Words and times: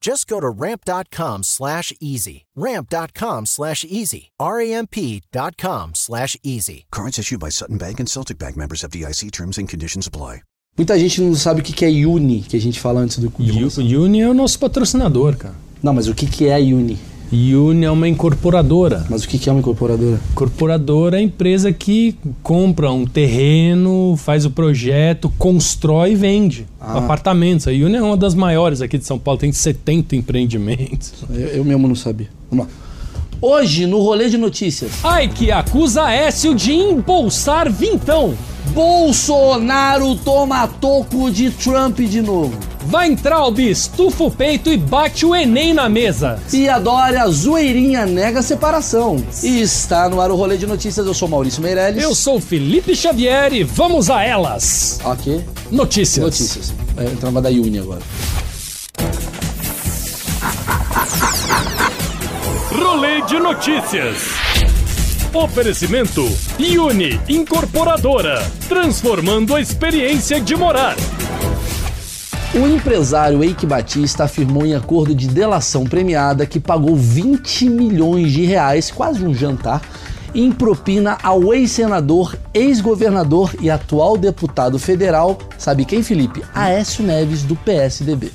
Just 0.00 0.28
go 0.28 0.38
to 0.40 0.48
ramp.com 0.48 1.42
slash 1.42 1.92
easy. 2.00 2.44
Ramp.com 2.56 3.46
slash 3.46 3.84
easy. 3.84 4.30
R-A-M-P.com 4.38 5.90
slash 5.94 6.36
easy. 6.42 6.84
Cards 6.92 7.18
issued 7.18 7.40
by 7.40 7.50
Sutton 7.50 7.78
Bank 7.78 8.00
and 8.00 8.06
Celtic 8.08 8.38
Bank 8.38 8.56
members 8.56 8.82
FDIC 8.82 9.30
terms 9.32 9.58
and 9.58 9.68
conditions 9.68 10.06
apply. 10.06 10.42
Muita 10.76 10.96
gente 10.96 11.20
não 11.20 11.34
sabe 11.34 11.60
o 11.60 11.64
que 11.64 11.72
que 11.72 11.84
é 11.84 11.88
Uni, 12.06 12.42
que 12.42 12.56
a 12.56 12.60
gente 12.60 12.78
fala 12.78 13.00
antes 13.00 13.18
do 13.18 13.28
de 13.28 13.34
começar. 13.52 13.80
U- 13.82 14.02
Uni 14.04 14.20
é 14.20 14.28
o 14.28 14.34
nosso 14.34 14.60
patrocinador, 14.60 15.36
cara. 15.36 15.56
Não, 15.82 15.92
mas 15.92 16.06
o 16.06 16.14
que 16.14 16.26
que 16.26 16.46
é 16.46 16.54
a 16.54 16.58
Uni? 16.58 16.96
Uni 17.30 17.84
é 17.84 17.90
uma 17.90 18.08
incorporadora. 18.08 19.04
Mas 19.10 19.24
o 19.24 19.28
que 19.28 19.48
é 19.48 19.52
uma 19.52 19.60
incorporadora? 19.60 20.18
Incorporadora 20.32 21.16
é 21.16 21.20
a 21.20 21.22
empresa 21.22 21.70
que 21.72 22.14
compra 22.42 22.90
um 22.90 23.04
terreno, 23.04 24.14
faz 24.16 24.44
o 24.46 24.50
projeto, 24.50 25.30
constrói 25.38 26.12
e 26.12 26.14
vende 26.14 26.66
Ah. 26.80 26.98
apartamentos. 26.98 27.68
A 27.68 27.70
Uni 27.70 27.96
é 27.96 28.02
uma 28.02 28.16
das 28.16 28.34
maiores 28.34 28.80
aqui 28.80 28.96
de 28.96 29.04
São 29.04 29.18
Paulo, 29.18 29.38
tem 29.38 29.52
70 29.52 30.16
empreendimentos. 30.16 31.12
Eu, 31.30 31.48
eu 31.48 31.64
mesmo 31.64 31.86
não 31.86 31.94
sabia. 31.94 32.28
Vamos 32.50 32.66
lá. 32.66 32.72
Hoje, 33.40 33.86
no 33.86 34.00
rolê 34.00 34.28
de 34.28 34.36
notícias, 34.36 34.90
Ai, 35.04 35.28
que 35.28 35.52
acusa 35.52 36.02
Aécio 36.04 36.54
de 36.54 36.72
embolsar 36.72 37.70
vintão. 37.70 38.34
Bolsonaro 38.74 40.16
toma 40.16 40.66
toco 40.66 41.30
de 41.30 41.50
Trump 41.50 42.00
de 42.00 42.20
novo. 42.20 42.58
Vai 42.88 43.06
entrar 43.06 43.46
o 43.46 43.60
estufa 43.60 44.24
o 44.24 44.30
peito 44.30 44.72
e 44.72 44.76
bate 44.78 45.26
o 45.26 45.36
Enem 45.36 45.74
na 45.74 45.90
mesa. 45.90 46.40
Pia 46.50 46.78
Dória, 46.78 47.28
zoeirinha, 47.28 48.06
nega 48.06 48.40
separação. 48.40 49.22
E 49.42 49.60
está 49.60 50.08
no 50.08 50.22
ar 50.22 50.30
o 50.30 50.34
rolê 50.34 50.56
de 50.56 50.66
notícias. 50.66 51.06
Eu 51.06 51.12
sou 51.12 51.28
Maurício 51.28 51.62
Meirelles. 51.62 52.02
Eu 52.02 52.14
sou 52.14 52.40
Felipe 52.40 52.96
Xavier 52.96 53.52
e 53.52 53.62
vamos 53.62 54.08
a 54.08 54.24
elas. 54.24 55.00
Ok. 55.04 55.44
Notícias. 55.70 56.24
Notícias. 56.24 56.74
É, 56.96 57.04
entrava 57.04 57.42
da 57.42 57.50
Uni 57.50 57.78
agora. 57.78 58.00
Rolê 62.72 63.20
de 63.26 63.38
notícias. 63.38 64.16
Oferecimento 65.34 66.26
Uni 66.58 67.20
Incorporadora, 67.28 68.50
transformando 68.66 69.54
a 69.54 69.60
experiência 69.60 70.40
de 70.40 70.56
morar. 70.56 70.96
O 72.54 72.66
empresário 72.66 73.44
Eike 73.44 73.66
Batista 73.66 74.24
afirmou 74.24 74.64
em 74.64 74.74
acordo 74.74 75.14
de 75.14 75.28
delação 75.28 75.84
premiada 75.84 76.46
que 76.46 76.58
pagou 76.58 76.96
20 76.96 77.68
milhões 77.68 78.32
de 78.32 78.46
reais, 78.46 78.90
quase 78.90 79.22
um 79.22 79.34
jantar, 79.34 79.82
em 80.34 80.50
propina 80.50 81.18
ao 81.22 81.52
ex-senador, 81.52 82.34
ex-governador 82.54 83.54
e 83.60 83.68
atual 83.68 84.16
deputado 84.16 84.78
federal, 84.78 85.38
sabe 85.58 85.84
quem, 85.84 86.02
Felipe? 86.02 86.42
Aécio 86.54 87.04
Neves, 87.04 87.42
do 87.42 87.54
PSDB. 87.54 88.32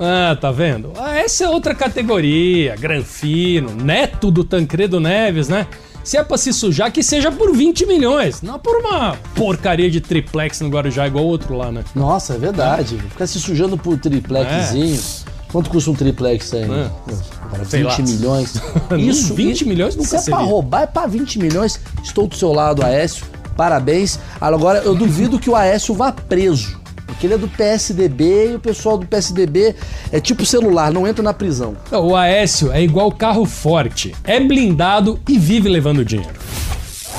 Ah, 0.00 0.34
tá 0.40 0.50
vendo? 0.50 0.94
Ah, 0.96 1.18
essa 1.18 1.44
é 1.44 1.48
outra 1.48 1.74
categoria. 1.74 2.74
Granfino, 2.76 3.74
neto 3.74 4.30
do 4.30 4.42
Tancredo 4.42 4.98
Neves, 4.98 5.50
né? 5.50 5.66
Se 6.02 6.16
é 6.16 6.24
pra 6.24 6.36
se 6.38 6.52
sujar, 6.52 6.90
que 6.90 7.02
seja 7.02 7.30
por 7.30 7.54
20 7.54 7.86
milhões, 7.86 8.42
não 8.42 8.58
por 8.58 8.76
uma 8.76 9.16
porcaria 9.34 9.90
de 9.90 10.00
triplex 10.00 10.60
no 10.60 10.68
Guarujá 10.68 11.06
igual 11.06 11.24
o 11.24 11.28
outro 11.28 11.54
lá, 11.56 11.70
né? 11.70 11.84
Nossa, 11.94 12.34
é 12.34 12.38
verdade. 12.38 12.96
Ficar 13.10 13.26
se 13.26 13.38
sujando 13.38 13.76
por 13.76 13.98
triplexzinho. 13.98 14.98
Quanto 15.52 15.68
custa 15.68 15.90
um 15.90 15.94
triplex 15.94 16.54
aí? 16.54 16.62
É. 16.62 17.64
Sei 17.64 17.82
20 17.82 17.88
lá. 17.90 17.98
milhões. 18.08 18.54
Não, 18.90 19.36
20 19.36 19.64
milhões 19.68 19.96
nunca 19.96 20.08
Se 20.08 20.16
é 20.16 20.18
pra 20.22 20.38
seria. 20.38 20.50
roubar, 20.50 20.82
é 20.82 20.86
pra 20.86 21.06
20 21.06 21.38
milhões. 21.38 21.80
Estou 22.02 22.26
do 22.26 22.34
seu 22.36 22.52
lado, 22.52 22.84
Aécio. 22.84 23.26
Parabéns. 23.56 24.18
Agora, 24.40 24.78
eu 24.78 24.94
duvido 24.94 25.38
que 25.38 25.50
o 25.50 25.56
Aécio 25.56 25.94
vá 25.94 26.12
preso. 26.12 26.79
Ele 27.26 27.34
é 27.34 27.38
do 27.38 27.48
PSDB 27.48 28.52
e 28.52 28.54
o 28.54 28.60
pessoal 28.60 28.98
do 28.98 29.06
PSDB 29.06 29.74
é 30.10 30.20
tipo 30.20 30.44
celular, 30.44 30.92
não 30.92 31.06
entra 31.06 31.22
na 31.22 31.32
prisão. 31.32 31.76
O 31.92 32.16
Aécio 32.16 32.72
é 32.72 32.82
igual 32.82 33.10
carro 33.12 33.44
forte, 33.44 34.14
é 34.24 34.40
blindado 34.40 35.18
e 35.28 35.38
vive 35.38 35.68
levando 35.68 36.04
dinheiro. 36.04 36.40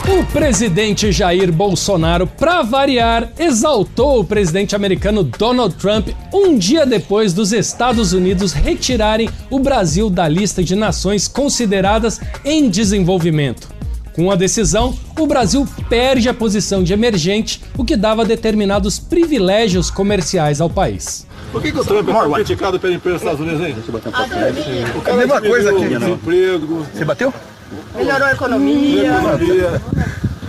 O 0.07 0.25
presidente 0.25 1.11
Jair 1.11 1.51
Bolsonaro, 1.51 2.25
pra 2.25 2.63
variar, 2.63 3.31
exaltou 3.37 4.19
o 4.19 4.23
presidente 4.23 4.75
americano 4.75 5.23
Donald 5.23 5.75
Trump 5.75 6.09
um 6.33 6.57
dia 6.57 6.85
depois 6.87 7.33
dos 7.33 7.53
Estados 7.53 8.11
Unidos 8.11 8.51
retirarem 8.51 9.29
o 9.49 9.59
Brasil 9.59 10.09
da 10.09 10.27
lista 10.27 10.63
de 10.63 10.75
nações 10.75 11.27
consideradas 11.27 12.19
em 12.43 12.67
desenvolvimento. 12.67 13.80
Com 14.21 14.29
a 14.29 14.35
decisão, 14.35 14.95
o 15.17 15.25
Brasil 15.25 15.67
perde 15.89 16.29
a 16.29 16.33
posição 16.33 16.83
de 16.83 16.93
emergente, 16.93 17.59
o 17.75 17.83
que 17.83 17.97
dava 17.97 18.23
determinados 18.23 18.99
privilégios 18.99 19.89
comerciais 19.89 20.61
ao 20.61 20.69
país. 20.69 21.25
Por 21.51 21.59
que, 21.59 21.71
que 21.71 21.79
o 21.79 21.83
Trump 21.83 22.07
é 22.07 22.13
tão 22.13 22.31
criticado 22.33 22.79
pela 22.79 22.93
imprensa 22.93 23.17
dos 23.25 23.33
Estados 23.33 23.63
Unidos, 23.63 23.67
hein? 23.67 23.75
O 24.95 25.01
cara 25.01 25.15
A 25.15 25.17
mesma 25.17 25.41
coisa 25.41 25.71
aqui, 25.71 25.85
não. 25.89 25.99
desemprego, 25.99 26.85
Você 26.93 27.03
bateu? 27.03 27.33
Melhorou 27.95 28.27
a 28.27 28.31
economia. 28.31 29.07
economia, 29.07 29.81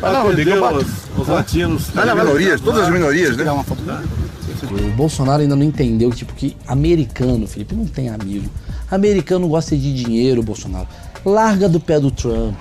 Ah, 0.03 0.13
não, 0.13 0.23
Rodrigo, 0.25 0.51
eu 0.51 0.61
bato. 0.61 0.77
os, 0.77 0.87
os 1.23 1.29
latinos. 1.29 1.85
As 1.97 2.15
minorias, 2.15 2.61
todas 2.61 2.83
as 2.83 2.91
minorias, 2.91 3.39
né? 3.39 3.51
O 3.51 4.91
Bolsonaro 4.97 5.41
ainda 5.41 5.57
não 5.57 5.65
entendeu 5.65 6.11
tipo, 6.11 6.35
que 6.35 6.55
americano, 6.69 7.47
Felipe, 7.47 7.75
não 7.75 7.87
tem 7.87 8.11
amigo. 8.11 8.51
Americano 8.91 9.49
gosta 9.49 9.75
de 9.75 9.95
dinheiro, 9.95 10.43
Bolsonaro. 10.43 10.89
Larga 11.25 11.71
do 11.71 11.81
pé 11.81 11.99
do 11.99 12.11
Trump. 12.11 12.55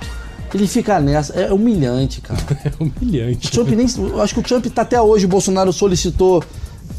Ele 0.54 0.68
fica 0.68 1.00
nessa. 1.00 1.34
É 1.34 1.52
humilhante, 1.52 2.22
cara. 2.22 2.42
É 2.66 2.72
humilhante. 2.80 3.48
O 3.48 3.52
Trump 3.52 3.70
nem. 3.70 3.88
Eu 3.98 4.22
acho 4.22 4.34
que 4.34 4.40
o 4.40 4.44
Trump 4.44 4.66
tá 4.68 4.82
até 4.82 5.02
hoje. 5.02 5.26
O 5.26 5.30
Bolsonaro 5.30 5.72
solicitou 5.72 6.44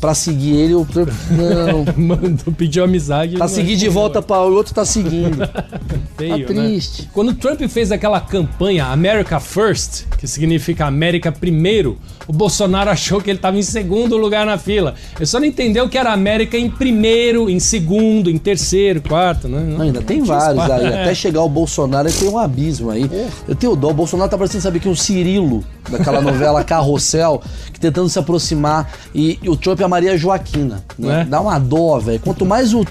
pra 0.03 0.15
seguir 0.15 0.57
ele. 0.57 0.75
O 0.75 0.85
Trump. 0.85 1.09
Não. 1.31 1.85
Mandou 1.97 2.53
pediu 2.53 2.83
amizade. 2.83 3.35
Tá 3.35 3.45
não 3.45 3.49
seguindo 3.49 3.79
de 3.79 3.89
volta 3.89 4.21
para 4.21 4.43
o 4.43 4.53
outro 4.53 4.75
tá 4.75 4.85
seguindo. 4.85 5.49
feio, 6.19 6.47
tá 6.47 6.53
né? 6.53 6.69
triste. 6.69 7.09
Quando 7.13 7.29
o 7.29 7.35
Trump 7.35 7.61
fez 7.69 7.93
aquela 7.93 8.21
campanha 8.21 8.87
America 8.87 9.39
First, 9.39 10.07
que 10.19 10.27
significa 10.27 10.87
América 10.87 11.31
primeiro, 11.31 11.97
o 12.27 12.33
Bolsonaro 12.33 12.91
achou 12.91 13.21
que 13.21 13.31
ele 13.31 13.39
estava 13.39 13.57
em 13.57 13.62
segundo 13.62 14.17
lugar 14.17 14.45
na 14.45 14.59
fila. 14.59 14.95
Ele 15.17 15.27
só 15.27 15.39
não 15.39 15.47
entendeu 15.47 15.89
que 15.89 15.97
era 15.97 16.12
América 16.12 16.59
em 16.59 16.69
primeiro, 16.69 17.49
em 17.49 17.61
segundo, 17.61 18.29
em 18.29 18.39
terceiro, 18.39 19.01
quarto, 19.01 19.49
né? 19.49 19.61
Não, 19.61 19.83
ainda 19.83 20.03
tem 20.03 20.23
vários 20.23 20.69
aí. 20.69 20.85
É. 20.85 21.03
Até 21.03 21.15
chegar 21.15 21.43
o 21.43 21.49
Bolsonaro, 21.49 22.12
tem 22.12 22.29
um 22.29 22.39
abismo 22.39 22.91
aí. 22.91 23.09
Eu 23.47 23.55
tenho 23.55 23.77
dó. 23.77 23.91
O 23.91 23.95
Bolsonaro 23.95 24.29
tá 24.29 24.37
parecendo, 24.37 24.62
sabe, 24.62 24.81
que 24.81 24.89
um 24.89 24.97
Cirilo, 24.97 25.65
daquela 25.89 26.21
novela 26.21 26.62
Carrossel, 26.65 27.41
que 27.73 27.79
tentando 27.79 28.09
se 28.09 28.19
aproximar. 28.19 28.93
E, 29.15 29.39
e 29.43 29.49
o 29.49 29.57
Trump 29.57 29.81
é 29.81 29.87
Maria 29.93 30.17
Joaquina. 30.17 30.83
Né? 30.99 31.09
Né? 31.19 31.27
Dá 31.29 31.41
uma 31.41 31.59
dó, 31.59 31.99
velho. 31.99 32.19
Quanto 32.21 32.47
mais 32.47 32.73
o 32.73 32.85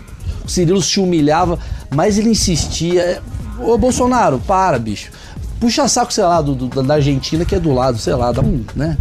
Cirilo 0.48 0.82
se 0.82 1.00
humilhava, 1.00 1.58
mais 1.94 2.18
ele 2.18 2.30
insistia. 2.30 3.02
É, 3.02 3.22
Ô, 3.60 3.78
Bolsonaro, 3.78 4.40
para, 4.40 4.78
bicho. 4.80 5.12
Puxa 5.60 5.88
saco, 5.88 6.12
sei 6.14 6.24
lá, 6.24 6.42
do, 6.42 6.56
do- 6.56 6.82
da 6.84 6.96
Argentina, 6.96 7.44
que 7.46 7.54
é 7.56 7.60
do 7.60 7.72
lado, 7.74 7.98
sei 7.98 8.14
lá, 8.16 8.32
dá 8.32 8.42
um, 8.42 8.64
né? 8.76 8.98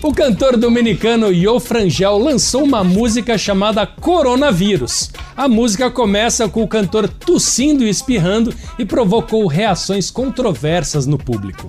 O 0.00 0.14
cantor 0.14 0.56
dominicano 0.56 1.32
Yo 1.32 1.58
Frangel 1.58 2.18
lançou 2.18 2.62
uma 2.62 2.84
música 2.84 3.36
chamada 3.36 3.84
Coronavírus. 3.84 5.10
A 5.36 5.48
música 5.48 5.90
começa 5.90 6.48
com 6.48 6.62
o 6.62 6.68
cantor 6.68 7.08
tossindo 7.08 7.84
e 7.84 7.88
espirrando 7.88 8.54
e 8.78 8.84
provocou 8.84 9.46
reações 9.48 10.08
controversas 10.10 11.04
no 11.06 11.18
público. 11.18 11.68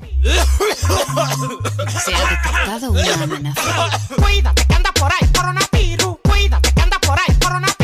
Amenaza. 3.23 3.61
Cuídate 4.15 4.67
que 4.67 4.75
anda 4.75 4.93
por 4.93 5.11
ahí, 5.11 5.27
coronavirus. 5.35 6.15
Cuídate 6.23 6.73
que 6.73 6.81
anda 6.81 6.99
por 6.99 7.17
ahí, 7.17 7.35
coronavirus. 7.41 7.78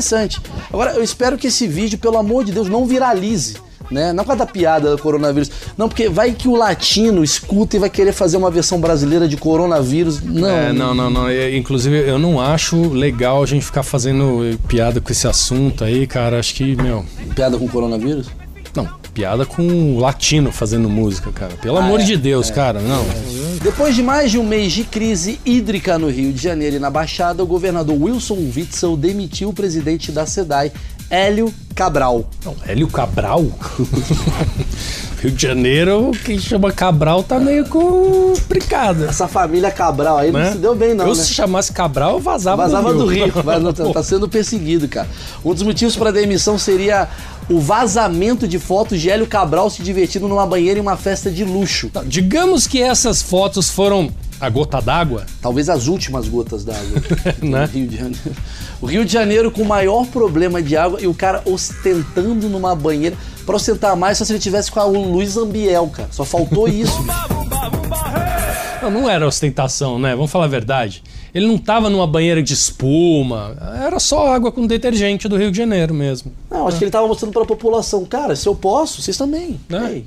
Interessante. 0.00 0.40
Agora, 0.72 0.92
eu 0.92 1.02
espero 1.02 1.36
que 1.36 1.46
esse 1.46 1.68
vídeo, 1.68 1.98
pelo 1.98 2.16
amor 2.16 2.42
de 2.42 2.52
Deus, 2.52 2.68
não 2.68 2.86
viralize. 2.86 3.58
Né? 3.90 4.12
Não 4.12 4.22
por 4.22 4.28
causa 4.30 4.46
da 4.46 4.50
piada 4.50 4.96
do 4.96 5.02
coronavírus. 5.02 5.50
Não, 5.76 5.88
porque 5.88 6.08
vai 6.08 6.32
que 6.32 6.48
o 6.48 6.54
latino 6.54 7.24
escuta 7.24 7.76
e 7.76 7.78
vai 7.78 7.90
querer 7.90 8.12
fazer 8.12 8.36
uma 8.36 8.50
versão 8.50 8.80
brasileira 8.80 9.28
de 9.28 9.36
coronavírus. 9.36 10.22
Não. 10.22 10.48
É, 10.48 10.72
não, 10.72 10.94
não, 10.94 11.10
não. 11.10 11.28
É, 11.28 11.54
Inclusive, 11.56 12.08
eu 12.08 12.18
não 12.18 12.40
acho 12.40 12.88
legal 12.88 13.42
a 13.42 13.46
gente 13.46 13.64
ficar 13.64 13.82
fazendo 13.82 14.56
piada 14.68 15.00
com 15.00 15.10
esse 15.10 15.26
assunto 15.26 15.84
aí, 15.84 16.06
cara. 16.06 16.38
Acho 16.38 16.54
que, 16.54 16.76
meu. 16.76 17.04
Piada 17.34 17.58
com 17.58 17.68
coronavírus? 17.68 18.28
Não, 18.74 18.88
piada 19.12 19.44
com 19.44 19.62
o 19.62 19.98
latino 19.98 20.52
fazendo 20.52 20.88
música, 20.88 21.30
cara. 21.32 21.54
Pelo 21.60 21.78
amor 21.78 22.00
é, 22.00 22.04
de 22.04 22.16
Deus, 22.16 22.50
cara. 22.50 22.80
Não. 22.80 23.04
Depois 23.62 23.94
de 23.94 24.02
mais 24.02 24.30
de 24.30 24.38
um 24.38 24.44
mês 24.44 24.72
de 24.72 24.84
crise 24.84 25.40
hídrica 25.44 25.98
no 25.98 26.08
Rio 26.08 26.32
de 26.32 26.42
Janeiro 26.42 26.76
e 26.76 26.78
na 26.78 26.90
Baixada, 26.90 27.42
o 27.42 27.46
governador 27.46 28.00
Wilson 28.00 28.38
Witzel 28.54 28.96
demitiu 28.96 29.50
o 29.50 29.52
presidente 29.52 30.12
da 30.12 30.24
SEDAI, 30.24 30.72
Hélio 31.10 31.52
Cabral. 31.74 32.28
Não, 32.44 32.54
Hélio 32.66 32.86
Cabral? 32.88 33.44
Rio 35.20 35.30
de 35.32 35.42
Janeiro, 35.42 36.12
quem 36.24 36.38
chama 36.38 36.72
Cabral 36.72 37.22
tá 37.22 37.38
meio 37.38 37.66
complicado. 37.66 39.04
Essa 39.04 39.28
família 39.28 39.70
Cabral 39.70 40.16
aí 40.16 40.32
né? 40.32 40.44
não 40.44 40.52
se 40.52 40.58
deu 40.58 40.74
bem, 40.74 40.94
não. 40.94 41.06
Eu, 41.06 41.14
né? 41.14 41.22
se 41.22 41.34
chamasse 41.34 41.72
Cabral, 41.72 42.12
eu 42.12 42.20
vazava, 42.20 42.62
Vazava 42.62 42.94
do 42.94 43.04
Rio. 43.06 43.26
Rio, 43.26 43.34
mas 43.44 43.62
não, 43.62 43.72
tá, 43.72 43.84
tá 43.90 44.02
sendo 44.04 44.28
perseguido, 44.28 44.88
cara. 44.88 45.08
Um 45.44 45.52
dos 45.52 45.62
motivos 45.62 45.94
para 45.96 46.08
a 46.08 46.12
demissão 46.12 46.56
seria 46.56 47.06
o 47.50 47.58
vazamento 47.58 48.46
de 48.46 48.58
fotos 48.58 49.00
de 49.00 49.10
Hélio 49.10 49.26
Cabral 49.26 49.68
se 49.68 49.82
divertindo 49.82 50.28
numa 50.28 50.46
banheira 50.46 50.78
em 50.78 50.82
uma 50.82 50.96
festa 50.96 51.30
de 51.30 51.44
luxo. 51.44 51.90
Não, 51.92 52.04
digamos 52.04 52.66
que 52.66 52.80
essas 52.80 53.20
fotos 53.20 53.68
foram 53.68 54.08
a 54.40 54.48
gota 54.48 54.80
d'água. 54.80 55.26
Talvez 55.42 55.68
as 55.68 55.86
últimas 55.88 56.28
gotas 56.28 56.64
d'água 56.64 57.02
Né? 57.42 57.60
no 57.60 57.66
Rio 57.66 57.86
de 57.88 57.96
Janeiro. 57.96 58.36
O 58.80 58.86
Rio 58.86 59.04
de 59.04 59.12
Janeiro 59.12 59.50
com 59.50 59.62
o 59.62 59.66
maior 59.66 60.06
problema 60.06 60.62
de 60.62 60.76
água 60.76 61.00
e 61.02 61.06
o 61.06 61.12
cara 61.12 61.42
ostentando 61.44 62.48
numa 62.48 62.74
banheira. 62.74 63.16
Pra 63.44 63.56
ostentar 63.56 63.96
mais 63.96 64.16
só 64.16 64.24
se 64.24 64.32
ele 64.32 64.38
tivesse 64.38 64.70
com 64.70 64.78
a 64.78 64.84
Luiz 64.84 65.36
Ambiel, 65.36 65.88
cara. 65.88 66.08
Só 66.12 66.24
faltou 66.24 66.68
isso. 66.68 67.04
Não, 68.80 68.90
não 68.90 69.10
era 69.10 69.26
ostentação, 69.26 69.98
né? 69.98 70.14
Vamos 70.14 70.30
falar 70.30 70.44
a 70.46 70.48
verdade. 70.48 71.02
Ele 71.34 71.46
não 71.46 71.58
tava 71.58 71.90
numa 71.90 72.06
banheira 72.06 72.42
de 72.42 72.54
espuma. 72.54 73.56
Era 73.84 74.00
só 74.00 74.32
água 74.32 74.50
com 74.50 74.66
detergente 74.66 75.28
do 75.28 75.36
Rio 75.36 75.50
de 75.50 75.58
Janeiro 75.58 75.92
mesmo. 75.94 76.32
Não, 76.60 76.68
acho 76.68 76.76
que 76.76 76.84
ele 76.84 76.90
tava 76.90 77.08
mostrando 77.08 77.32
pra 77.32 77.44
população. 77.46 78.04
Cara, 78.04 78.36
se 78.36 78.46
eu 78.46 78.54
posso, 78.54 79.00
vocês 79.00 79.16
também. 79.16 79.58
Né? 79.66 80.02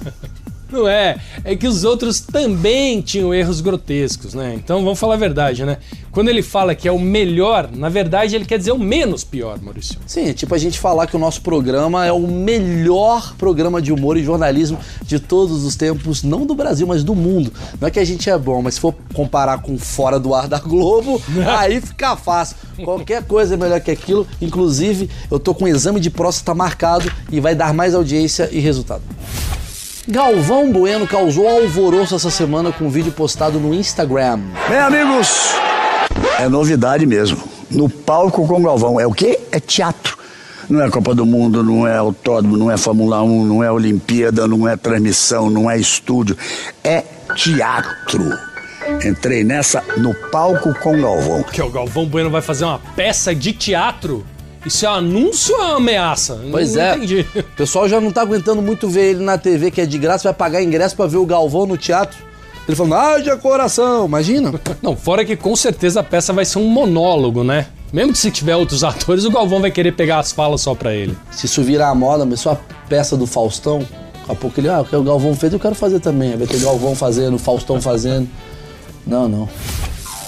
Não 0.71 0.87
é. 0.87 1.17
É 1.43 1.55
que 1.55 1.67
os 1.67 1.83
outros 1.83 2.19
também 2.19 3.01
tinham 3.01 3.33
erros 3.33 3.61
grotescos, 3.61 4.33
né? 4.33 4.53
Então 4.55 4.83
vamos 4.83 4.99
falar 4.99 5.13
a 5.15 5.17
verdade, 5.17 5.63
né? 5.65 5.77
Quando 6.11 6.29
ele 6.29 6.41
fala 6.41 6.73
que 6.73 6.87
é 6.87 6.91
o 6.91 6.99
melhor, 6.99 7.69
na 7.71 7.89
verdade 7.89 8.35
ele 8.35 8.45
quer 8.45 8.57
dizer 8.57 8.71
o 8.71 8.79
menos 8.79 9.23
pior, 9.23 9.59
Maurício. 9.61 9.99
Sim, 10.05 10.29
é 10.29 10.33
tipo 10.33 10.53
a 10.53 10.57
gente 10.57 10.79
falar 10.79 11.07
que 11.07 11.15
o 11.15 11.19
nosso 11.19 11.41
programa 11.41 12.05
é 12.05 12.11
o 12.11 12.27
melhor 12.27 13.35
programa 13.37 13.81
de 13.81 13.93
humor 13.93 14.17
e 14.17 14.23
jornalismo 14.23 14.79
de 15.03 15.19
todos 15.19 15.63
os 15.63 15.75
tempos, 15.75 16.23
não 16.23 16.45
do 16.45 16.55
Brasil, 16.55 16.87
mas 16.87 17.03
do 17.03 17.13
mundo. 17.13 17.53
Não 17.79 17.87
é 17.87 17.91
que 17.91 17.99
a 17.99 18.05
gente 18.05 18.29
é 18.29 18.37
bom, 18.37 18.61
mas 18.61 18.75
se 18.75 18.79
for 18.79 18.95
comparar 19.13 19.61
com 19.61 19.77
fora 19.77 20.19
do 20.19 20.33
ar 20.33 20.47
da 20.47 20.59
Globo, 20.59 21.21
aí 21.57 21.79
fica 21.79 22.17
fácil. 22.17 22.57
Qualquer 22.83 23.23
coisa 23.23 23.53
é 23.53 23.57
melhor 23.57 23.79
que 23.79 23.91
aquilo. 23.91 24.27
Inclusive, 24.41 25.09
eu 25.29 25.39
tô 25.39 25.53
com 25.53 25.65
um 25.65 25.67
exame 25.67 25.99
de 25.99 26.09
próstata 26.09 26.53
marcado 26.53 27.11
e 27.31 27.39
vai 27.39 27.55
dar 27.55 27.73
mais 27.73 27.95
audiência 27.95 28.49
e 28.51 28.59
resultado. 28.59 29.03
Galvão 30.09 30.71
Bueno 30.71 31.05
causou 31.05 31.49
alvoroço 31.49 32.15
essa 32.15 32.31
semana 32.31 32.71
com 32.71 32.85
um 32.85 32.89
vídeo 32.89 33.11
postado 33.11 33.59
no 33.59 33.73
Instagram. 33.73 34.39
Bem, 34.69 34.79
amigos, 34.79 35.51
é 36.39 36.47
novidade 36.47 37.05
mesmo. 37.05 37.37
No 37.69 37.89
palco 37.89 38.47
com 38.47 38.63
Galvão. 38.63 38.97
É 38.97 39.05
o 39.05 39.11
quê? 39.11 39.37
É 39.51 39.59
teatro. 39.59 40.17
Não 40.69 40.81
é 40.81 40.89
Copa 40.89 41.13
do 41.13 41.25
Mundo, 41.25 41.61
não 41.61 41.85
é 41.85 41.97
autódromo, 41.97 42.55
não 42.55 42.71
é 42.71 42.77
Fórmula 42.77 43.21
1, 43.21 43.45
não 43.45 43.61
é 43.61 43.69
Olimpíada, 43.69 44.47
não 44.47 44.65
é 44.65 44.77
transmissão, 44.77 45.49
não 45.49 45.69
é 45.69 45.77
estúdio. 45.77 46.37
É 46.81 47.03
teatro. 47.35 48.23
Entrei 49.05 49.43
nessa 49.43 49.83
no 49.97 50.13
palco 50.31 50.73
com 50.79 51.01
Galvão. 51.01 51.43
Que 51.43 51.61
o 51.61 51.69
Galvão 51.69 52.05
Bueno 52.05 52.29
vai 52.29 52.41
fazer 52.41 52.63
uma 52.63 52.79
peça 52.95 53.35
de 53.35 53.51
teatro? 53.51 54.25
Isso 54.65 54.85
é 54.85 54.89
um 54.89 54.93
anúncio 54.93 55.55
ou 55.55 55.61
é 55.61 55.65
uma 55.67 55.77
ameaça? 55.77 56.39
Pois 56.51 56.75
não 56.75 56.81
é. 56.81 56.95
entendi. 56.95 57.25
O 57.35 57.43
pessoal 57.55 57.87
já 57.87 58.01
não 58.01 58.11
tá 58.11 58.21
aguentando 58.21 58.61
muito 58.61 58.89
ver 58.89 59.11
ele 59.11 59.23
na 59.23 59.37
TV, 59.37 59.71
que 59.71 59.81
é 59.81 59.85
de 59.85 59.97
graça, 59.97 60.23
vai 60.25 60.33
pagar 60.33 60.61
ingresso 60.61 60.95
pra 60.95 61.07
ver 61.07 61.17
o 61.17 61.25
Galvão 61.25 61.65
no 61.65 61.77
teatro. 61.77 62.17
Ele 62.67 62.75
falando, 62.75 62.95
haja 62.95 63.37
coração, 63.37 64.05
imagina. 64.05 64.53
Não, 64.81 64.95
fora 64.95 65.23
que 65.23 65.37
com 65.37 65.55
certeza 65.55 66.01
a 66.01 66.03
peça 66.03 66.33
vai 66.33 66.43
ser 66.43 66.59
um 66.59 66.67
monólogo, 66.67 67.41
né? 67.41 67.67
Mesmo 67.93 68.11
que 68.11 68.19
se 68.19 68.29
tiver 68.29 68.57
outros 68.57 68.83
atores, 68.83 69.23
o 69.23 69.31
Galvão 69.31 69.61
vai 69.61 69.71
querer 69.71 69.93
pegar 69.93 70.19
as 70.19 70.33
falas 70.33 70.59
só 70.61 70.75
pra 70.75 70.93
ele. 70.93 71.17
Se 71.31 71.45
isso 71.45 71.63
virar 71.63 71.87
a 71.89 71.95
moda, 71.95 72.25
mas 72.25 72.41
só 72.41 72.51
a 72.51 72.57
peça 72.89 73.15
do 73.15 73.25
Faustão, 73.25 73.79
daqui 73.79 74.31
a 74.31 74.35
pouco 74.35 74.59
ele, 74.59 74.67
ah, 74.67 74.81
o 74.81 74.85
que 74.85 74.93
o 74.93 75.03
Galvão 75.03 75.33
fez, 75.33 75.53
eu 75.53 75.59
quero 75.59 75.75
fazer 75.75 76.01
também. 76.01 76.35
Vai 76.35 76.45
ter 76.45 76.59
Galvão 76.59 76.93
fazendo, 76.93 77.37
Faustão 77.39 77.81
fazendo. 77.81 78.27
Não, 79.05 79.29
não. 79.29 79.47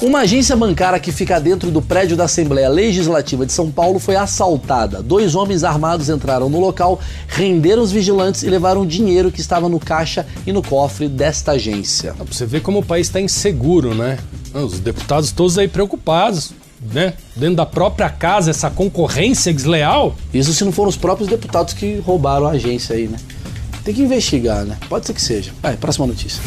Uma 0.01 0.19
agência 0.19 0.55
bancária 0.55 0.97
que 0.97 1.11
fica 1.11 1.41
dentro 1.41 1.69
do 1.69 1.81
prédio 1.81 2.15
da 2.15 2.23
Assembleia 2.23 2.69
Legislativa 2.69 3.45
de 3.45 3.51
São 3.51 3.69
Paulo 3.69 3.99
foi 3.99 4.15
assaltada. 4.15 5.03
Dois 5.03 5.35
homens 5.35 5.61
armados 5.65 6.07
entraram 6.07 6.49
no 6.49 6.57
local, 6.57 7.01
renderam 7.27 7.83
os 7.83 7.91
vigilantes 7.91 8.43
e 8.43 8.49
levaram 8.49 8.85
dinheiro 8.85 9.29
que 9.29 9.41
estava 9.41 9.67
no 9.67 9.77
caixa 9.77 10.25
e 10.47 10.53
no 10.53 10.63
cofre 10.63 11.09
desta 11.09 11.51
agência. 11.51 12.13
Pra 12.13 12.25
você 12.25 12.45
ver 12.45 12.61
como 12.61 12.79
o 12.79 12.85
país 12.85 13.09
tá 13.09 13.19
inseguro, 13.19 13.93
né? 13.93 14.17
Os 14.53 14.79
deputados 14.79 15.33
todos 15.33 15.57
aí 15.57 15.67
preocupados, 15.67 16.53
né? 16.93 17.15
Dentro 17.35 17.57
da 17.57 17.65
própria 17.65 18.09
casa, 18.09 18.51
essa 18.51 18.69
concorrência 18.69 19.53
desleal. 19.53 20.15
Isso 20.33 20.53
se 20.53 20.63
não 20.63 20.71
foram 20.71 20.87
os 20.87 20.97
próprios 20.97 21.29
deputados 21.29 21.73
que 21.73 21.97
roubaram 21.97 22.47
a 22.47 22.51
agência 22.51 22.95
aí, 22.95 23.09
né? 23.09 23.17
Tem 23.83 23.93
que 23.93 24.01
investigar, 24.01 24.63
né? 24.63 24.77
Pode 24.87 25.05
ser 25.05 25.13
que 25.13 25.21
seja. 25.21 25.51
Vai, 25.61 25.75
próxima 25.75 26.07
notícia. 26.07 26.41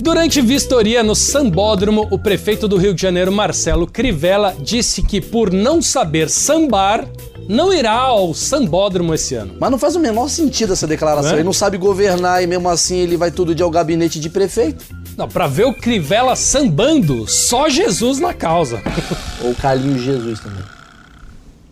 Durante 0.00 0.40
vistoria 0.40 1.02
no 1.02 1.14
Sambódromo, 1.14 2.06
o 2.10 2.18
prefeito 2.18 2.68
do 2.68 2.76
Rio 2.76 2.94
de 2.94 3.02
Janeiro, 3.02 3.32
Marcelo 3.32 3.84
Crivella, 3.84 4.54
disse 4.60 5.02
que 5.02 5.20
por 5.20 5.52
não 5.52 5.82
saber 5.82 6.30
sambar, 6.30 7.04
não 7.48 7.72
irá 7.72 7.94
ao 7.94 8.32
Sambódromo 8.32 9.12
esse 9.12 9.34
ano. 9.34 9.56
Mas 9.58 9.70
não 9.70 9.78
faz 9.78 9.96
o 9.96 10.00
menor 10.00 10.28
sentido 10.28 10.72
essa 10.72 10.86
declaração. 10.86 11.32
Ele 11.32 11.42
não 11.42 11.52
sabe 11.52 11.76
governar 11.76 12.42
e 12.42 12.46
mesmo 12.46 12.68
assim 12.68 12.98
ele 12.98 13.16
vai 13.16 13.32
todo 13.32 13.54
dia 13.54 13.64
ao 13.64 13.70
gabinete 13.70 14.20
de 14.20 14.30
prefeito. 14.30 14.84
Não, 15.16 15.26
pra 15.26 15.48
ver 15.48 15.66
o 15.66 15.74
Crivella 15.74 16.36
sambando, 16.36 17.28
só 17.28 17.68
Jesus 17.68 18.20
na 18.20 18.32
causa. 18.32 18.80
Ou 19.42 19.52
Carlinhos 19.56 20.02
Jesus 20.02 20.38
também. 20.38 20.62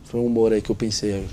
Foi 0.04 0.20
um 0.20 0.26
humor 0.26 0.52
aí 0.52 0.60
que 0.60 0.70
eu 0.70 0.76
pensei 0.76 1.14
aí. 1.14 1.26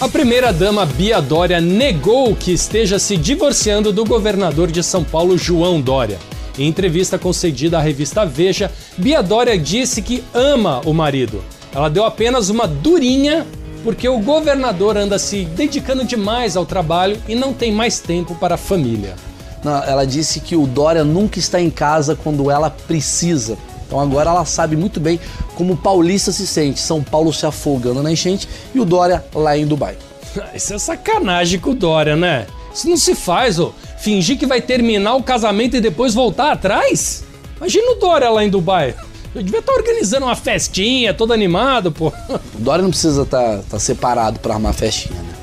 A 0.00 0.08
primeira-dama 0.08 0.86
Bia 0.86 1.20
Dória 1.20 1.60
negou 1.60 2.34
que 2.34 2.52
esteja 2.52 2.98
se 2.98 3.18
divorciando 3.18 3.92
do 3.92 4.02
governador 4.02 4.70
de 4.70 4.82
São 4.82 5.04
Paulo, 5.04 5.36
João 5.36 5.78
Dória. 5.78 6.18
Em 6.58 6.66
entrevista 6.66 7.18
concedida 7.18 7.76
à 7.76 7.82
revista 7.82 8.24
Veja, 8.24 8.72
Bia 8.96 9.22
Dória 9.22 9.58
disse 9.58 10.00
que 10.00 10.24
ama 10.32 10.80
o 10.86 10.94
marido. 10.94 11.44
Ela 11.70 11.90
deu 11.90 12.06
apenas 12.06 12.48
uma 12.48 12.66
durinha 12.66 13.46
porque 13.84 14.08
o 14.08 14.18
governador 14.20 14.96
anda 14.96 15.18
se 15.18 15.44
dedicando 15.44 16.02
demais 16.02 16.56
ao 16.56 16.64
trabalho 16.64 17.20
e 17.28 17.34
não 17.34 17.52
tem 17.52 17.70
mais 17.70 18.00
tempo 18.00 18.34
para 18.34 18.54
a 18.54 18.58
família. 18.58 19.14
Não, 19.62 19.84
ela 19.84 20.06
disse 20.06 20.40
que 20.40 20.56
o 20.56 20.66
Dória 20.66 21.04
nunca 21.04 21.38
está 21.38 21.60
em 21.60 21.68
casa 21.68 22.16
quando 22.16 22.50
ela 22.50 22.70
precisa. 22.70 23.58
Então 23.90 23.98
agora 23.98 24.30
ela 24.30 24.44
sabe 24.44 24.76
muito 24.76 25.00
bem 25.00 25.18
como 25.56 25.72
o 25.72 25.76
paulista 25.76 26.30
se 26.30 26.46
sente. 26.46 26.78
São 26.78 27.02
Paulo 27.02 27.32
se 27.32 27.44
afogando 27.44 28.00
na 28.04 28.12
enchente 28.12 28.48
e 28.72 28.78
o 28.78 28.84
Dória 28.84 29.24
lá 29.34 29.58
em 29.58 29.66
Dubai. 29.66 29.96
Isso 30.54 30.72
é 30.72 30.78
sacanagem 30.78 31.58
com 31.58 31.70
o 31.70 31.74
Dória, 31.74 32.14
né? 32.14 32.46
Isso 32.72 32.88
não 32.88 32.96
se 32.96 33.16
faz, 33.16 33.58
ô. 33.58 33.72
Fingir 33.98 34.38
que 34.38 34.46
vai 34.46 34.62
terminar 34.62 35.16
o 35.16 35.24
casamento 35.24 35.76
e 35.76 35.80
depois 35.80 36.14
voltar 36.14 36.52
atrás? 36.52 37.24
Imagina 37.56 37.90
o 37.90 37.94
Dória 37.96 38.30
lá 38.30 38.44
em 38.44 38.48
Dubai. 38.48 38.94
Eu 39.34 39.42
devia 39.42 39.58
estar 39.58 39.72
organizando 39.72 40.26
uma 40.26 40.36
festinha, 40.36 41.12
todo 41.12 41.32
animado, 41.32 41.90
pô. 41.90 42.12
O 42.54 42.58
Dória 42.60 42.82
não 42.82 42.90
precisa 42.90 43.22
estar 43.22 43.58
tá, 43.68 43.78
separado 43.80 44.38
para 44.38 44.54
armar 44.54 44.72
festinha, 44.72 45.20
né? 45.20 45.39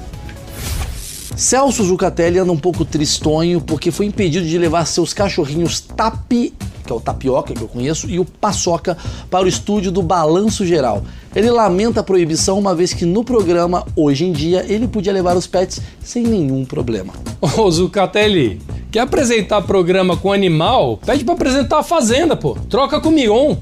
Celso 1.38 1.84
Zucatelli 1.84 2.40
anda 2.40 2.52
um 2.52 2.58
pouco 2.58 2.84
tristonho 2.84 3.62
porque 3.62 3.92
foi 3.92 4.08
impedido 4.08 4.44
de 4.44 4.58
levar 4.58 4.86
seus 4.86 5.14
cachorrinhos 5.14 5.80
Tapi, 5.80 6.52
que 6.84 6.92
é 6.92 6.96
o 6.96 7.00
Tapioca 7.00 7.54
que 7.54 7.62
eu 7.62 7.68
conheço, 7.68 8.10
e 8.10 8.18
o 8.18 8.26
Paçoca 8.26 8.98
para 9.30 9.46
o 9.46 9.48
estúdio 9.48 9.92
do 9.92 10.02
Balanço 10.02 10.66
Geral. 10.66 11.04
Ele 11.36 11.52
lamenta 11.52 12.00
a 12.00 12.04
proibição, 12.04 12.58
uma 12.58 12.74
vez 12.74 12.92
que 12.92 13.06
no 13.06 13.24
programa, 13.24 13.86
hoje 13.96 14.26
em 14.26 14.32
dia, 14.32 14.66
ele 14.68 14.88
podia 14.88 15.14
levar 15.14 15.38
os 15.38 15.46
pets 15.46 15.80
sem 16.02 16.24
nenhum 16.24 16.66
problema. 16.66 17.14
Ô 17.40 17.70
Zucatelli, 17.70 18.60
quer 18.90 19.02
apresentar 19.02 19.62
programa 19.62 20.18
com 20.18 20.34
animal? 20.34 20.98
Pede 21.06 21.24
para 21.24 21.36
apresentar 21.36 21.78
a 21.78 21.84
Fazenda, 21.84 22.36
pô. 22.36 22.58
Troca 22.68 23.00
com 23.00 23.10
o 23.10 23.12
Mion. 23.12 23.56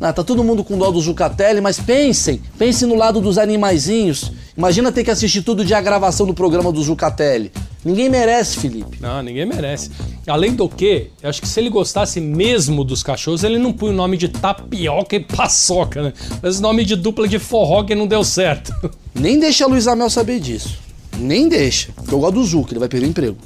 Ah, 0.00 0.14
tá 0.14 0.24
todo 0.24 0.42
mundo 0.42 0.64
com 0.64 0.78
dó 0.78 0.90
do 0.90 0.98
Zucatelli, 0.98 1.60
mas 1.60 1.78
pensem, 1.78 2.40
pensem 2.58 2.88
no 2.88 2.94
lado 2.94 3.20
dos 3.20 3.36
animaizinhos. 3.36 4.32
Imagina 4.56 4.90
ter 4.90 5.04
que 5.04 5.10
assistir 5.10 5.42
tudo 5.42 5.62
de 5.62 5.74
a 5.74 5.80
gravação 5.80 6.26
do 6.26 6.32
programa 6.32 6.72
do 6.72 6.82
Zucatelli. 6.82 7.52
Ninguém 7.84 8.08
merece, 8.08 8.56
Felipe. 8.56 8.96
Não, 8.98 9.22
ninguém 9.22 9.44
merece. 9.44 9.90
Além 10.26 10.54
do 10.54 10.70
que, 10.70 11.08
eu 11.22 11.28
acho 11.28 11.42
que 11.42 11.46
se 11.46 11.60
ele 11.60 11.68
gostasse 11.68 12.18
mesmo 12.18 12.82
dos 12.82 13.02
cachorros, 13.02 13.44
ele 13.44 13.58
não 13.58 13.74
põe 13.74 13.90
o 13.90 13.94
nome 13.94 14.16
de 14.16 14.28
tapioca 14.28 15.16
e 15.16 15.20
paçoca, 15.20 16.02
né? 16.02 16.12
Mas 16.42 16.60
nome 16.60 16.82
de 16.82 16.96
dupla 16.96 17.28
de 17.28 17.38
forró 17.38 17.84
que 17.84 17.94
não 17.94 18.06
deu 18.06 18.24
certo. 18.24 18.72
Nem 19.14 19.38
deixa 19.38 19.64
a 19.64 19.68
Luiz 19.68 19.86
Amel 19.86 20.08
saber 20.08 20.40
disso. 20.40 20.78
Nem 21.18 21.46
deixa. 21.46 21.92
Porque 21.94 22.14
eu 22.14 22.20
gosto 22.20 22.34
do 22.34 22.44
Zuc, 22.44 22.72
ele 22.72 22.80
vai 22.80 22.88
perder 22.88 23.06
o 23.06 23.10
emprego. 23.10 23.36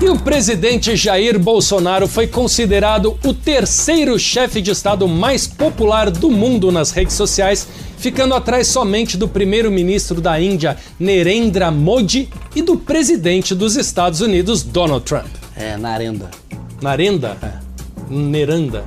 E 0.00 0.08
o 0.08 0.16
presidente 0.16 0.94
Jair 0.94 1.40
Bolsonaro 1.40 2.06
foi 2.06 2.28
considerado 2.28 3.18
o 3.24 3.34
terceiro 3.34 4.16
chefe 4.16 4.62
de 4.62 4.70
Estado 4.70 5.08
mais 5.08 5.48
popular 5.48 6.08
do 6.08 6.30
mundo 6.30 6.70
nas 6.70 6.92
redes 6.92 7.16
sociais, 7.16 7.66
ficando 7.96 8.32
atrás 8.32 8.68
somente 8.68 9.16
do 9.16 9.26
primeiro-ministro 9.26 10.20
da 10.20 10.40
Índia, 10.40 10.76
Narendra 11.00 11.72
Modi, 11.72 12.28
e 12.54 12.62
do 12.62 12.76
presidente 12.76 13.56
dos 13.56 13.74
Estados 13.74 14.20
Unidos, 14.20 14.62
Donald 14.62 15.04
Trump. 15.04 15.26
É, 15.56 15.76
Narenda. 15.76 16.30
Narenda? 16.80 17.36
É. 17.42 17.68
Neranda? 18.08 18.84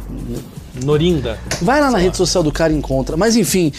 Norinda. 0.84 1.38
Vai 1.62 1.82
lá 1.82 1.92
na 1.92 1.98
rede 1.98 2.16
social 2.16 2.42
do 2.42 2.52
cara 2.52 2.72
e 2.72 2.76
encontra. 2.76 3.18
Mas 3.18 3.36
enfim, 3.36 3.72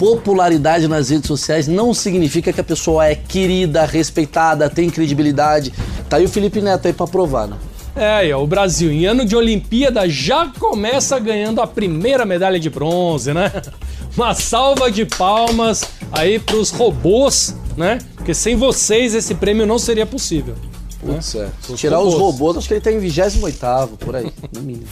popularidade 0.00 0.88
nas 0.88 1.10
redes 1.10 1.28
sociais 1.28 1.68
não 1.68 1.92
significa 1.92 2.50
que 2.54 2.60
a 2.62 2.64
pessoa 2.64 3.04
é 3.04 3.14
querida, 3.14 3.84
respeitada, 3.84 4.70
tem 4.70 4.88
credibilidade. 4.88 5.74
Tá 6.08 6.16
aí 6.16 6.24
o 6.24 6.28
Felipe 6.28 6.62
Neto 6.62 6.86
aí 6.86 6.94
pra 6.94 7.06
provar, 7.06 7.46
né? 7.46 7.58
É, 7.94 8.34
o 8.34 8.46
Brasil, 8.46 8.90
em 8.90 9.04
ano 9.04 9.26
de 9.26 9.36
Olimpíada, 9.36 10.08
já 10.08 10.50
começa 10.58 11.18
ganhando 11.18 11.60
a 11.60 11.66
primeira 11.66 12.24
medalha 12.24 12.58
de 12.58 12.70
bronze, 12.70 13.34
né? 13.34 13.52
Uma 14.16 14.32
salva 14.32 14.90
de 14.90 15.04
palmas 15.04 15.84
aí 16.10 16.38
pros 16.38 16.70
robôs, 16.70 17.54
né? 17.76 17.98
Porque 18.16 18.32
sem 18.32 18.56
vocês 18.56 19.14
esse 19.14 19.34
prêmio 19.34 19.66
não 19.66 19.78
seria 19.78 20.06
possível. 20.06 20.54
Putz, 20.98 21.34
é. 21.34 21.48
Se 21.60 21.74
tirar 21.74 21.98
robôs. 21.98 22.14
os 22.14 22.20
robôs, 22.20 22.56
acho 22.56 22.68
que 22.68 22.74
ele 22.74 22.80
tá 22.80 22.90
em 22.90 22.98
28 22.98 23.98
por 23.98 24.16
aí, 24.16 24.32
no 24.50 24.62
mínimo. 24.62 24.86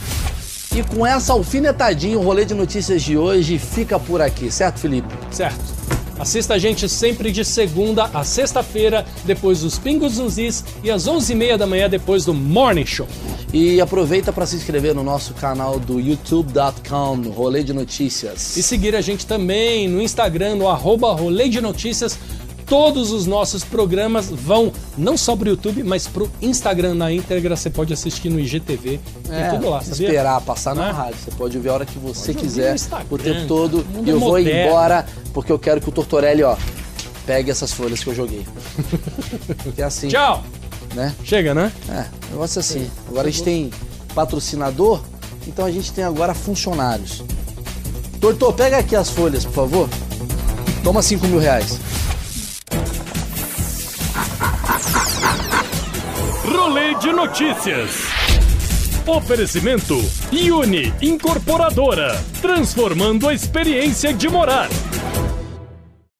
E 0.75 0.83
com 0.83 1.05
essa 1.05 1.33
alfinetadinha, 1.33 2.17
o 2.17 2.21
rolê 2.21 2.45
de 2.45 2.53
notícias 2.53 3.01
de 3.01 3.17
hoje 3.17 3.57
fica 3.57 3.99
por 3.99 4.21
aqui, 4.21 4.51
certo, 4.51 4.79
Felipe? 4.79 5.07
Certo. 5.31 5.79
Assista 6.19 6.55
a 6.55 6.59
gente 6.59 6.87
sempre 6.87 7.31
de 7.31 7.45
segunda 7.45 8.09
a 8.13 8.23
sexta-feira, 8.23 9.05
depois 9.23 9.61
dos 9.61 9.79
Pingos 9.79 10.17
nos 10.17 10.37
Is 10.37 10.65
e 10.83 10.91
às 10.91 11.05
11h30 11.05 11.57
da 11.57 11.65
manhã, 11.65 11.89
depois 11.89 12.25
do 12.25 12.33
Morning 12.33 12.85
Show. 12.85 13.07
E 13.51 13.81
aproveita 13.81 14.31
para 14.31 14.45
se 14.45 14.57
inscrever 14.57 14.93
no 14.93 15.03
nosso 15.03 15.33
canal 15.33 15.79
do 15.79 15.99
youtube.com, 15.99 17.29
Rolê 17.29 17.63
de 17.63 17.73
Notícias. 17.73 18.57
E 18.57 18.61
seguir 18.61 18.95
a 18.95 19.01
gente 19.01 19.25
também 19.25 19.87
no 19.87 20.01
Instagram, 20.01 20.55
no 20.55 20.67
arroba 20.67 21.13
Rolê 21.13 21.49
de 21.49 21.61
Notícias, 21.61 22.19
todos 22.69 23.11
os 23.11 23.25
nossos 23.25 23.63
programas 23.63 24.29
vão 24.29 24.71
não 24.95 25.17
só 25.17 25.35
pro 25.35 25.49
YouTube, 25.49 25.83
mas 25.83 26.07
pro 26.07 26.29
Instagram 26.39 26.93
na 26.93 27.11
íntegra. 27.11 27.55
Você 27.55 27.69
pode 27.69 27.91
assistir 27.91 28.29
no 28.29 28.39
IGTV. 28.39 28.99
Tem 29.27 29.35
é, 29.35 29.49
tudo 29.49 29.69
lá, 29.69 29.81
sabia? 29.81 30.07
esperar 30.07 30.39
passar 30.41 30.75
na 30.75 30.89
é? 30.89 30.91
rádio. 30.91 31.15
Você 31.19 31.31
pode 31.31 31.57
ouvir 31.57 31.69
a 31.69 31.73
hora 31.73 31.85
que 31.85 31.97
você 31.97 32.31
Pode 32.31 32.45
quiser, 32.45 32.75
o 33.09 33.17
tempo 33.17 33.47
todo. 33.47 33.85
O 33.95 34.05
E 34.05 34.09
eu 34.09 34.17
é 34.17 34.19
vou 34.19 34.29
moderno. 34.29 34.69
embora 34.69 35.05
porque 35.33 35.51
eu 35.51 35.57
quero 35.57 35.81
que 35.81 35.89
o 35.89 35.91
Tortorelli, 35.91 36.43
ó, 36.43 36.55
pegue 37.25 37.49
essas 37.49 37.73
folhas 37.73 38.03
que 38.03 38.09
eu 38.09 38.15
joguei. 38.15 38.45
Que 39.75 39.81
é 39.81 39.85
assim. 39.85 40.07
Tchau! 40.07 40.43
Né? 40.93 41.13
Chega, 41.23 41.53
né? 41.53 41.71
É, 41.89 42.05
negócio 42.31 42.59
assim. 42.59 42.89
Agora 43.07 43.27
a 43.27 43.31
gente 43.31 43.43
tem 43.43 43.71
patrocinador, 44.13 45.01
então 45.47 45.65
a 45.65 45.71
gente 45.71 45.91
tem 45.91 46.03
agora 46.03 46.33
funcionários. 46.33 47.23
Tortor, 48.19 48.53
pega 48.53 48.77
aqui 48.77 48.95
as 48.95 49.09
folhas, 49.09 49.45
por 49.45 49.53
favor. 49.53 49.89
Toma 50.83 51.01
5 51.01 51.27
mil 51.27 51.39
reais. 51.39 51.79
De 56.99 57.13
notícias. 57.13 57.89
Oferecimento 59.05 59.95
Uni 60.51 60.93
Incorporadora, 61.01 62.21
transformando 62.41 63.27
a 63.27 63.33
experiência 63.33 64.13
de 64.13 64.27
morar. 64.27 64.69